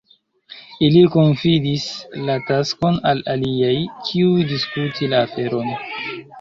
Ili 0.87 1.03
konfidis 1.15 1.85
la 2.31 2.39
taskon 2.49 2.99
al 3.11 3.23
aliaj, 3.35 3.77
kiuj 4.11 4.51
diskutu 4.55 5.15
la 5.15 5.25
aferon. 5.31 5.75